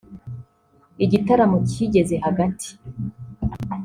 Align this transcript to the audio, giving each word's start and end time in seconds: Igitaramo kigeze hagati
Igitaramo 1.03 1.57
kigeze 1.69 2.15
hagati 2.25 2.69